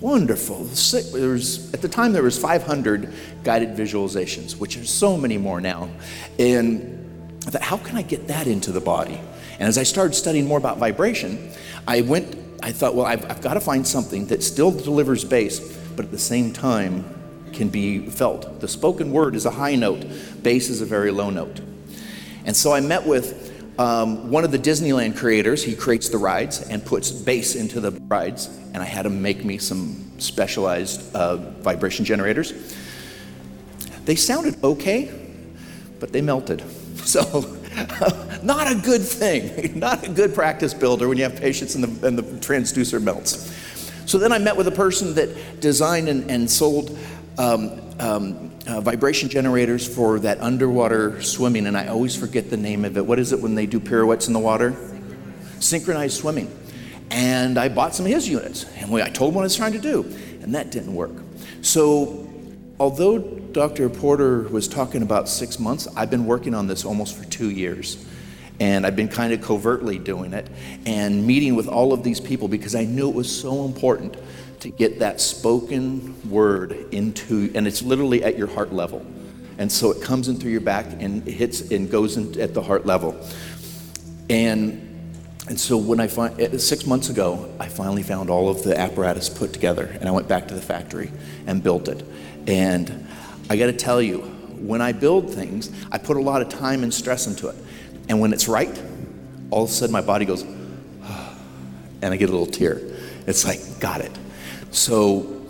wonderful. 0.00 0.64
There 0.64 1.30
was, 1.30 1.72
at 1.74 1.82
the 1.82 1.88
time, 1.88 2.12
there 2.12 2.22
was 2.22 2.38
500 2.38 3.12
guided 3.42 3.70
visualizations, 3.76 4.56
which 4.56 4.76
are 4.76 4.84
so 4.84 5.16
many 5.16 5.36
more 5.36 5.60
now. 5.60 5.90
And 6.38 7.32
I 7.46 7.50
thought, 7.50 7.62
how 7.62 7.76
can 7.76 7.96
I 7.96 8.02
get 8.02 8.28
that 8.28 8.46
into 8.46 8.70
the 8.70 8.80
body? 8.80 9.20
And 9.58 9.68
as 9.68 9.78
I 9.78 9.82
started 9.82 10.14
studying 10.14 10.46
more 10.46 10.58
about 10.58 10.78
vibration, 10.78 11.50
I 11.88 12.02
went 12.02 12.44
I 12.62 12.72
thought, 12.72 12.94
well, 12.94 13.06
I've, 13.06 13.30
I've 13.30 13.42
got 13.42 13.54
to 13.54 13.60
find 13.60 13.86
something 13.86 14.26
that 14.26 14.42
still 14.42 14.70
delivers 14.70 15.24
bass, 15.24 15.60
but 15.94 16.06
at 16.06 16.10
the 16.10 16.18
same 16.18 16.52
time 16.52 17.04
can 17.56 17.68
be 17.68 18.06
felt. 18.06 18.60
The 18.60 18.68
spoken 18.68 19.10
word 19.10 19.34
is 19.34 19.46
a 19.46 19.50
high 19.50 19.74
note, 19.74 20.04
bass 20.42 20.68
is 20.68 20.80
a 20.80 20.86
very 20.86 21.10
low 21.10 21.30
note. 21.30 21.60
And 22.44 22.56
so 22.56 22.72
I 22.72 22.80
met 22.80 23.04
with 23.04 23.46
um, 23.78 24.30
one 24.30 24.44
of 24.44 24.52
the 24.52 24.58
Disneyland 24.58 25.16
creators. 25.16 25.62
He 25.62 25.74
creates 25.74 26.08
the 26.08 26.18
rides 26.18 26.62
and 26.62 26.84
puts 26.84 27.10
bass 27.10 27.54
into 27.54 27.80
the 27.80 27.90
rides, 28.08 28.48
and 28.72 28.78
I 28.78 28.86
had 28.86 29.04
him 29.04 29.20
make 29.20 29.44
me 29.44 29.58
some 29.58 30.12
specialized 30.18 31.14
uh, 31.14 31.36
vibration 31.36 32.04
generators. 32.04 32.76
They 34.04 34.14
sounded 34.14 34.62
okay, 34.62 35.12
but 36.00 36.12
they 36.12 36.20
melted. 36.20 36.62
So, 37.06 37.22
not 38.42 38.68
a 38.68 38.74
good 38.74 39.00
thing, 39.00 39.78
not 39.78 40.04
a 40.04 40.10
good 40.10 40.34
practice 40.34 40.74
builder 40.74 41.06
when 41.06 41.18
you 41.18 41.22
have 41.22 41.36
patients 41.36 41.76
and 41.76 41.84
the, 41.84 42.06
and 42.08 42.18
the 42.18 42.24
transducer 42.44 43.00
melts. 43.00 43.48
So 44.06 44.18
then 44.18 44.32
I 44.32 44.38
met 44.38 44.56
with 44.56 44.66
a 44.66 44.72
person 44.72 45.14
that 45.14 45.60
designed 45.60 46.08
and, 46.08 46.28
and 46.28 46.50
sold 46.50 46.98
um, 47.38 47.80
um, 47.98 48.50
uh, 48.66 48.80
vibration 48.80 49.28
generators 49.28 49.86
for 49.86 50.18
that 50.20 50.40
underwater 50.40 51.20
swimming, 51.22 51.66
and 51.66 51.76
I 51.76 51.88
always 51.88 52.16
forget 52.16 52.50
the 52.50 52.56
name 52.56 52.84
of 52.84 52.96
it. 52.96 53.04
What 53.04 53.18
is 53.18 53.32
it 53.32 53.40
when 53.40 53.54
they 53.54 53.66
do 53.66 53.80
pirouettes 53.80 54.26
in 54.26 54.32
the 54.32 54.38
water? 54.38 54.76
Synchronized 55.60 56.18
swimming. 56.18 56.50
And 57.10 57.58
I 57.58 57.68
bought 57.68 57.94
some 57.94 58.06
of 58.06 58.12
his 58.12 58.28
units, 58.28 58.64
and 58.76 58.94
I 58.94 59.10
told 59.10 59.30
him 59.30 59.36
what 59.36 59.42
I 59.42 59.44
was 59.44 59.56
trying 59.56 59.72
to 59.72 59.78
do, 59.78 60.02
and 60.42 60.54
that 60.54 60.70
didn't 60.70 60.94
work. 60.94 61.12
So, 61.62 62.28
although 62.80 63.18
Dr. 63.18 63.88
Porter 63.88 64.42
was 64.42 64.66
talking 64.68 65.02
about 65.02 65.28
six 65.28 65.58
months, 65.58 65.86
I've 65.96 66.10
been 66.10 66.26
working 66.26 66.54
on 66.54 66.66
this 66.66 66.84
almost 66.84 67.16
for 67.16 67.24
two 67.24 67.50
years. 67.50 68.04
And 68.58 68.86
I've 68.86 68.96
been 68.96 69.08
kind 69.08 69.34
of 69.34 69.42
covertly 69.42 69.98
doing 69.98 70.32
it 70.32 70.48
and 70.86 71.26
meeting 71.26 71.56
with 71.56 71.68
all 71.68 71.92
of 71.92 72.02
these 72.02 72.20
people 72.20 72.48
because 72.48 72.74
I 72.74 72.84
knew 72.84 73.08
it 73.10 73.14
was 73.14 73.30
so 73.30 73.66
important 73.66 74.16
to 74.60 74.70
get 74.70 74.98
that 75.00 75.20
spoken 75.20 76.14
word 76.30 76.72
into, 76.92 77.50
and 77.54 77.66
it's 77.66 77.82
literally 77.82 78.22
at 78.24 78.36
your 78.38 78.48
heart 78.48 78.72
level. 78.72 79.04
And 79.58 79.70
so 79.70 79.90
it 79.90 80.02
comes 80.02 80.28
in 80.28 80.36
through 80.36 80.50
your 80.50 80.60
back 80.60 80.86
and 81.00 81.22
hits 81.22 81.70
and 81.70 81.90
goes 81.90 82.16
in 82.16 82.38
at 82.40 82.54
the 82.54 82.62
heart 82.62 82.84
level. 82.84 83.18
And 84.28 84.82
and 85.48 85.58
so 85.58 85.76
when 85.76 86.00
I 86.00 86.08
find 86.08 86.40
eh, 86.40 86.58
six 86.58 86.86
months 86.86 87.08
ago, 87.08 87.48
I 87.60 87.68
finally 87.68 88.02
found 88.02 88.30
all 88.30 88.48
of 88.48 88.64
the 88.64 88.78
apparatus 88.78 89.28
put 89.28 89.52
together, 89.52 89.86
and 90.00 90.08
I 90.08 90.10
went 90.10 90.26
back 90.26 90.48
to 90.48 90.54
the 90.54 90.60
factory 90.60 91.12
and 91.46 91.62
built 91.62 91.88
it. 91.88 92.04
And 92.48 93.06
I 93.48 93.56
got 93.56 93.66
to 93.66 93.72
tell 93.72 94.02
you, 94.02 94.18
when 94.58 94.80
I 94.80 94.90
build 94.90 95.32
things, 95.32 95.70
I 95.92 95.98
put 95.98 96.16
a 96.16 96.20
lot 96.20 96.42
of 96.42 96.48
time 96.48 96.82
and 96.82 96.92
stress 96.92 97.28
into 97.28 97.48
it. 97.48 97.54
And 98.08 98.20
when 98.20 98.32
it's 98.32 98.48
right, 98.48 98.82
all 99.50 99.64
of 99.64 99.70
a 99.70 99.72
sudden 99.72 99.92
my 99.92 100.00
body 100.00 100.24
goes, 100.24 100.42
and 102.02 102.04
I 102.04 102.16
get 102.16 102.28
a 102.28 102.32
little 102.32 102.46
tear. 102.46 102.80
It's 103.26 103.44
like, 103.44 103.60
got 103.78 104.00
it. 104.00 104.12
So 104.76 105.42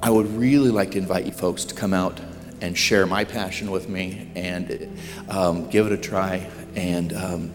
I 0.00 0.08
would 0.08 0.32
really 0.36 0.70
like 0.70 0.92
to 0.92 0.98
invite 0.98 1.26
you 1.26 1.32
folks 1.32 1.64
to 1.64 1.74
come 1.74 1.92
out 1.92 2.20
and 2.60 2.78
share 2.78 3.06
my 3.06 3.24
passion 3.24 3.72
with 3.72 3.88
me 3.88 4.30
and 4.36 4.96
um, 5.28 5.68
give 5.68 5.86
it 5.86 5.92
a 5.92 5.96
try. 5.98 6.48
And 6.76 7.12
um, 7.12 7.52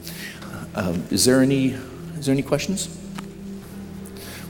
um, 0.76 1.06
is 1.10 1.24
there 1.24 1.42
any 1.42 1.78
is 2.18 2.26
there 2.26 2.34
any 2.34 2.44
questions? 2.44 2.90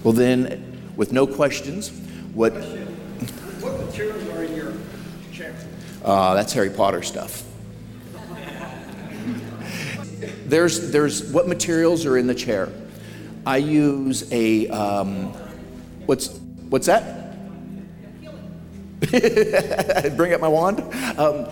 Well, 0.03 0.13
then, 0.13 0.91
with 0.95 1.11
no 1.11 1.27
questions, 1.27 1.89
what? 2.33 2.53
What 2.53 3.79
materials 3.79 4.27
are 4.29 4.43
in 4.43 4.55
your 4.55 4.73
chair? 5.31 5.55
Uh, 6.03 6.33
that's 6.33 6.53
Harry 6.53 6.71
Potter 6.71 7.03
stuff. 7.03 7.43
there's 10.47 10.89
there's 10.91 11.31
what 11.31 11.47
materials 11.47 12.03
are 12.07 12.17
in 12.17 12.25
the 12.25 12.35
chair. 12.35 12.69
I 13.45 13.57
use 13.57 14.29
a 14.33 14.67
um, 14.69 15.31
what's 16.07 16.36
What's 16.69 16.87
that? 16.87 17.27
Bring 20.17 20.33
up 20.33 20.41
my 20.41 20.49
wand. 20.49 20.81
Um, 21.17 21.45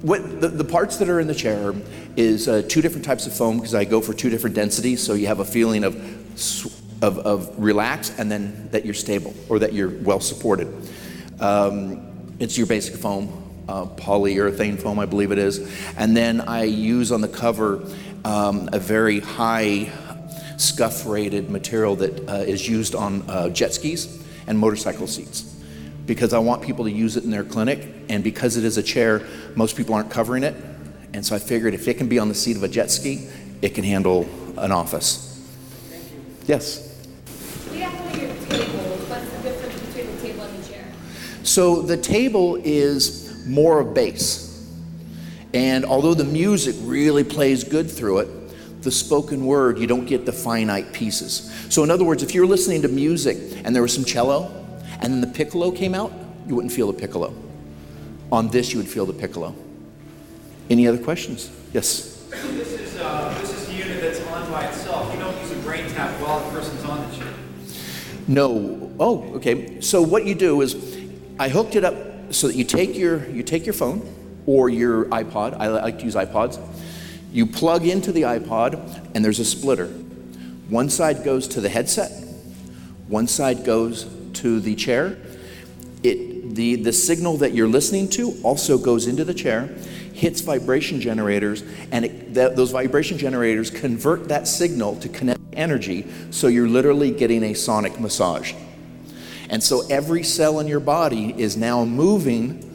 what 0.00 0.40
the, 0.40 0.48
the, 0.48 0.64
parts 0.64 0.96
that 0.96 1.08
are 1.08 1.20
in 1.20 1.26
the 1.26 1.34
chair 1.34 1.74
is 2.16 2.48
uh, 2.48 2.62
two 2.68 2.80
different 2.80 3.04
types 3.04 3.26
of 3.26 3.34
foam 3.34 3.58
because 3.58 3.74
I 3.74 3.84
go 3.84 4.00
for 4.00 4.14
two 4.14 4.30
different 4.30 4.56
densities, 4.56 5.02
so 5.02 5.14
you 5.14 5.26
have 5.26 5.40
a 5.40 5.44
feeling 5.44 5.84
of, 5.84 5.94
of, 7.02 7.18
of 7.18 7.54
relax 7.58 8.18
and 8.18 8.30
then 8.30 8.68
that 8.72 8.84
you're 8.84 8.94
stable 8.94 9.34
or 9.48 9.58
that 9.58 9.74
you're 9.74 9.90
well 9.90 10.20
supported. 10.20 10.68
Um, 11.38 12.34
it's 12.38 12.56
your 12.56 12.66
basic 12.66 12.96
foam, 12.96 13.64
uh, 13.68 13.86
polyurethane 13.86 14.80
foam, 14.80 14.98
I 14.98 15.06
believe 15.06 15.32
it 15.32 15.38
is, 15.38 15.70
and 15.96 16.16
then 16.16 16.40
I 16.40 16.64
use 16.64 17.12
on 17.12 17.20
the 17.20 17.28
cover 17.28 17.84
um, 18.24 18.70
a 18.72 18.78
very 18.78 19.20
high 19.20 19.92
scuff 20.56 21.04
rated 21.06 21.50
material 21.50 21.94
that 21.96 22.28
uh, 22.28 22.34
is 22.36 22.66
used 22.66 22.94
on 22.94 23.28
uh, 23.28 23.50
jet 23.50 23.74
skis 23.74 24.21
and 24.46 24.58
motorcycle 24.58 25.06
seats 25.06 25.52
because 26.06 26.32
I 26.32 26.38
want 26.38 26.62
people 26.62 26.84
to 26.84 26.90
use 26.90 27.16
it 27.16 27.24
in 27.24 27.30
their 27.30 27.44
clinic. 27.44 27.88
And 28.08 28.24
because 28.24 28.56
it 28.56 28.64
is 28.64 28.76
a 28.76 28.82
chair, 28.82 29.26
most 29.54 29.76
people 29.76 29.94
aren't 29.94 30.10
covering 30.10 30.42
it. 30.42 30.54
And 31.14 31.24
so 31.24 31.36
I 31.36 31.38
figured 31.38 31.74
if 31.74 31.86
it 31.88 31.94
can 31.94 32.08
be 32.08 32.18
on 32.18 32.28
the 32.28 32.34
seat 32.34 32.56
of 32.56 32.62
a 32.62 32.68
jet 32.68 32.90
ski, 32.90 33.28
it 33.60 33.74
can 33.74 33.84
handle 33.84 34.28
an 34.58 34.72
office. 34.72 35.28
Yes? 36.46 37.06
We 37.70 37.78
have 37.78 37.94
one 38.00 38.14
of 38.14 38.22
your 38.22 38.34
tables. 38.46 39.08
What's 39.08 39.30
the 39.30 39.42
difference 39.42 39.80
between 39.86 40.16
the 40.16 40.22
table 40.22 40.42
and 40.42 40.62
the 40.62 40.68
chair? 40.68 40.84
So 41.44 41.82
the 41.82 41.96
table 41.96 42.56
is 42.56 43.46
more 43.46 43.80
of 43.80 43.94
bass. 43.94 44.48
And 45.54 45.84
although 45.84 46.14
the 46.14 46.24
music 46.24 46.74
really 46.80 47.24
plays 47.24 47.62
good 47.62 47.90
through 47.90 48.20
it, 48.20 48.41
the 48.82 48.90
spoken 48.90 49.46
word, 49.46 49.78
you 49.78 49.86
don't 49.86 50.06
get 50.06 50.26
the 50.26 50.32
finite 50.32 50.92
pieces. 50.92 51.52
So, 51.68 51.82
in 51.84 51.90
other 51.90 52.04
words, 52.04 52.22
if 52.22 52.34
you're 52.34 52.46
listening 52.46 52.82
to 52.82 52.88
music 52.88 53.38
and 53.64 53.74
there 53.74 53.82
was 53.82 53.94
some 53.94 54.04
cello 54.04 54.50
and 55.00 55.12
then 55.12 55.20
the 55.20 55.26
piccolo 55.26 55.70
came 55.70 55.94
out, 55.94 56.12
you 56.46 56.54
wouldn't 56.54 56.72
feel 56.72 56.90
the 56.90 56.98
piccolo. 56.98 57.34
On 58.30 58.48
this, 58.48 58.72
you 58.72 58.78
would 58.78 58.88
feel 58.88 59.06
the 59.06 59.12
piccolo. 59.12 59.54
Any 60.70 60.86
other 60.86 61.02
questions? 61.02 61.50
Yes? 61.72 62.26
This 62.30 62.72
is, 62.72 62.96
uh, 62.98 63.36
this 63.40 63.52
is 63.52 63.68
a 63.68 63.74
unit 63.74 64.00
that's 64.00 64.20
on 64.28 64.50
by 64.50 64.64
itself. 64.66 65.12
You 65.12 65.20
don't 65.20 65.38
use 65.40 65.50
a 65.50 65.56
brain 65.56 65.88
tap 65.90 66.10
while 66.20 66.40
the 66.40 66.58
person's 66.58 66.84
on 66.84 67.08
the 67.10 67.16
chair. 67.16 67.32
No. 68.28 68.92
Oh, 68.98 69.34
okay. 69.34 69.80
So 69.80 70.02
what 70.02 70.24
you 70.24 70.34
do 70.34 70.60
is, 70.62 70.98
I 71.38 71.48
hooked 71.48 71.76
it 71.76 71.84
up 71.84 72.32
so 72.32 72.46
that 72.46 72.56
you 72.56 72.64
take 72.64 72.96
your 72.96 73.28
you 73.28 73.42
take 73.42 73.66
your 73.66 73.72
phone 73.72 74.00
or 74.46 74.68
your 74.68 75.06
iPod. 75.06 75.54
I 75.58 75.68
like 75.68 75.98
to 75.98 76.04
use 76.04 76.14
iPods 76.14 76.58
you 77.32 77.46
plug 77.46 77.86
into 77.86 78.12
the 78.12 78.22
iPod, 78.22 79.10
and 79.14 79.24
there's 79.24 79.40
a 79.40 79.44
splitter. 79.44 79.86
One 80.68 80.90
side 80.90 81.24
goes 81.24 81.48
to 81.48 81.60
the 81.60 81.68
headset, 81.68 82.10
one 83.08 83.26
side 83.26 83.64
goes 83.64 84.06
to 84.34 84.60
the 84.60 84.74
chair. 84.74 85.16
It, 86.02 86.54
the, 86.54 86.76
the 86.76 86.92
signal 86.92 87.38
that 87.38 87.52
you're 87.52 87.68
listening 87.68 88.08
to 88.10 88.34
also 88.42 88.76
goes 88.76 89.06
into 89.06 89.24
the 89.24 89.34
chair, 89.34 89.66
hits 90.12 90.42
vibration 90.42 91.00
generators, 91.00 91.62
and 91.90 92.04
it, 92.04 92.34
those 92.34 92.70
vibration 92.70 93.16
generators 93.18 93.70
convert 93.70 94.28
that 94.28 94.46
signal 94.46 94.96
to 94.96 95.08
kinetic 95.08 95.40
energy, 95.54 96.06
so 96.30 96.48
you're 96.48 96.68
literally 96.68 97.10
getting 97.10 97.44
a 97.44 97.54
sonic 97.54 97.98
massage. 97.98 98.52
And 99.48 99.62
so 99.62 99.86
every 99.88 100.22
cell 100.22 100.60
in 100.60 100.66
your 100.66 100.80
body 100.80 101.34
is 101.38 101.56
now 101.56 101.84
moving 101.84 102.68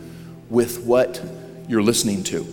with 0.49 0.83
what 0.83 1.23
you're 1.67 1.83
listening 1.83 2.23
to. 2.25 2.47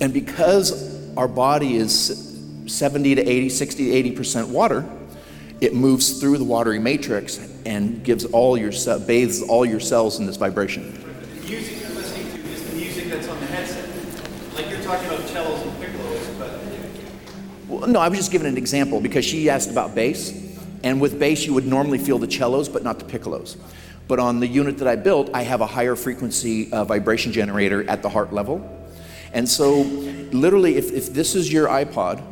And 0.00 0.12
because 0.14 0.97
our 1.18 1.26
body 1.26 1.74
is 1.74 2.38
70 2.66 3.16
to 3.16 3.28
80, 3.28 3.48
60 3.48 4.02
to 4.02 4.14
80% 4.14 4.50
water, 4.50 4.88
it 5.60 5.74
moves 5.74 6.20
through 6.20 6.38
the 6.38 6.44
watery 6.44 6.78
matrix 6.78 7.40
and 7.66 8.04
gives 8.04 8.24
all 8.26 8.56
your 8.56 8.70
bathes 9.00 9.42
all 9.42 9.66
your 9.66 9.80
cells 9.80 10.20
in 10.20 10.26
this 10.26 10.36
vibration. 10.36 10.92
The 11.42 11.48
music 11.48 11.80
you're 11.80 11.90
listening 11.90 12.30
to 12.30 12.48
is 12.48 12.70
the 12.70 12.76
music 12.76 13.10
that's 13.10 13.26
on 13.26 13.40
the 13.40 13.46
headset. 13.46 14.54
Like 14.54 14.70
you're 14.70 14.80
talking 14.82 15.08
about 15.08 15.26
cellos 15.26 15.60
and 15.60 15.72
piccolos, 15.82 16.38
but 16.38 16.60
well, 17.68 17.88
no, 17.88 17.98
I 17.98 18.08
was 18.08 18.18
just 18.18 18.30
giving 18.30 18.46
an 18.46 18.56
example 18.56 19.00
because 19.00 19.24
she 19.24 19.50
asked 19.50 19.72
about 19.72 19.96
bass, 19.96 20.32
and 20.84 21.00
with 21.00 21.18
bass 21.18 21.44
you 21.44 21.52
would 21.52 21.66
normally 21.66 21.98
feel 21.98 22.18
the 22.18 22.30
cellos, 22.30 22.68
but 22.68 22.84
not 22.84 23.00
the 23.00 23.04
piccolos. 23.04 23.56
But 24.06 24.20
on 24.20 24.38
the 24.38 24.46
unit 24.46 24.78
that 24.78 24.86
I 24.86 24.94
built, 24.94 25.30
I 25.34 25.42
have 25.42 25.62
a 25.62 25.66
higher 25.66 25.96
frequency 25.96 26.72
uh, 26.72 26.84
vibration 26.84 27.32
generator 27.32 27.90
at 27.90 28.02
the 28.02 28.08
heart 28.08 28.32
level 28.32 28.77
and 29.32 29.48
so, 29.48 29.82
literally, 30.32 30.76
if, 30.76 30.92
if 30.92 31.12
this 31.12 31.34
is 31.34 31.52
your 31.52 31.68
iPod 31.68 32.22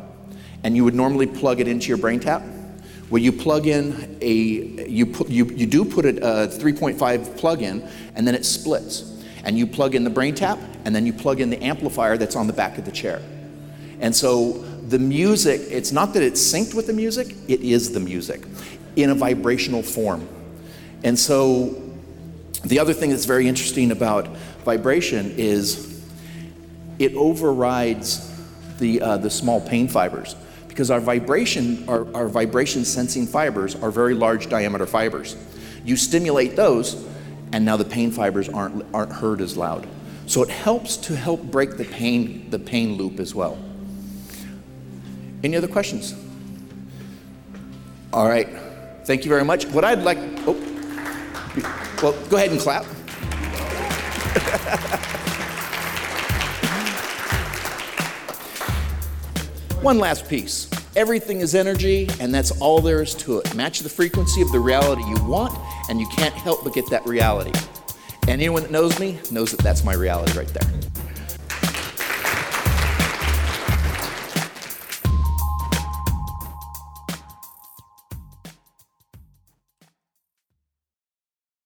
and 0.63 0.75
you 0.75 0.83
would 0.83 0.95
normally 0.95 1.27
plug 1.27 1.59
it 1.59 1.67
into 1.67 1.87
your 1.89 1.97
brain 1.97 2.19
tap, 2.19 2.43
well, 3.09 3.21
you 3.21 3.31
plug 3.31 3.67
in 3.67 4.17
a, 4.21 4.33
you, 4.33 5.05
put, 5.05 5.29
you, 5.29 5.45
you 5.45 5.65
do 5.65 5.85
put 5.85 6.05
a, 6.05 6.09
a 6.43 6.47
3.5 6.47 7.37
plug 7.37 7.61
in, 7.61 7.87
and 8.15 8.27
then 8.27 8.35
it 8.35 8.45
splits. 8.45 9.23
And 9.43 9.57
you 9.57 9.65
plug 9.65 9.95
in 9.95 10.03
the 10.03 10.09
brain 10.09 10.35
tap, 10.35 10.59
and 10.83 10.95
then 10.95 11.05
you 11.05 11.13
plug 11.13 11.39
in 11.39 11.49
the 11.49 11.61
amplifier 11.63 12.17
that's 12.17 12.35
on 12.35 12.47
the 12.47 12.53
back 12.53 12.77
of 12.77 12.85
the 12.85 12.91
chair. 12.91 13.21
And 13.99 14.15
so, 14.15 14.63
the 14.87 14.99
music, 14.99 15.61
it's 15.69 15.91
not 15.91 16.13
that 16.13 16.23
it's 16.23 16.41
synced 16.41 16.73
with 16.73 16.87
the 16.87 16.93
music, 16.93 17.35
it 17.47 17.61
is 17.61 17.93
the 17.93 17.99
music 17.99 18.43
in 18.95 19.09
a 19.11 19.15
vibrational 19.15 19.83
form. 19.83 20.27
And 21.03 21.17
so, 21.17 21.81
the 22.65 22.79
other 22.79 22.93
thing 22.93 23.11
that's 23.11 23.25
very 23.25 23.47
interesting 23.47 23.91
about 23.91 24.27
vibration 24.65 25.33
is 25.37 25.96
it 26.99 27.13
overrides 27.15 28.33
the, 28.79 29.01
uh, 29.01 29.17
the 29.17 29.29
small 29.29 29.61
pain 29.61 29.87
fibers 29.87 30.35
because 30.67 30.91
our 30.91 30.99
vibration, 30.99 31.87
our, 31.89 32.07
our 32.15 32.27
vibration 32.27 32.85
sensing 32.85 33.25
fibers 33.25 33.75
are 33.75 33.89
very 33.89 34.13
large 34.13 34.47
diameter 34.47 34.85
fibers. 34.85 35.35
You 35.83 35.95
stimulate 35.95 36.55
those, 36.55 37.03
and 37.51 37.65
now 37.65 37.77
the 37.77 37.85
pain 37.85 38.11
fibers 38.11 38.47
aren't, 38.49 38.85
aren't 38.93 39.11
heard 39.11 39.41
as 39.41 39.57
loud. 39.57 39.87
So 40.27 40.43
it 40.43 40.49
helps 40.49 40.97
to 40.97 41.15
help 41.15 41.41
break 41.43 41.77
the 41.77 41.85
pain, 41.85 42.49
the 42.49 42.59
pain 42.59 42.97
loop 42.97 43.19
as 43.19 43.33
well. 43.33 43.57
Any 45.43 45.55
other 45.55 45.67
questions? 45.67 46.13
All 48.13 48.27
right. 48.27 48.49
Thank 49.05 49.23
you 49.23 49.29
very 49.29 49.45
much. 49.45 49.65
What 49.67 49.85
I'd 49.85 50.03
like, 50.03 50.17
oh, 50.45 50.55
well, 52.03 52.13
go 52.29 52.37
ahead 52.37 52.51
and 52.51 52.59
clap. 52.59 52.85
One 59.87 59.99
last 59.99 60.27
piece. 60.27 60.69
Everything 60.97 61.39
is 61.39 61.55
energy, 61.55 62.09
and 62.19 62.35
that's 62.35 62.51
all 62.59 62.81
there 62.81 63.01
is 63.01 63.15
to 63.15 63.39
it. 63.39 63.55
Match 63.55 63.79
the 63.79 63.87
frequency 63.87 64.41
of 64.41 64.51
the 64.51 64.59
reality 64.59 65.01
you 65.03 65.15
want, 65.23 65.57
and 65.89 65.97
you 65.97 66.05
can't 66.09 66.33
help 66.33 66.65
but 66.65 66.73
get 66.73 66.89
that 66.89 67.05
reality. 67.05 67.57
And 68.23 68.41
anyone 68.41 68.63
that 68.63 68.71
knows 68.71 68.99
me 68.99 69.17
knows 69.31 69.51
that 69.51 69.61
that's 69.61 69.85
my 69.85 69.93
reality 69.93 70.37
right 70.37 70.49
there. 70.49 70.76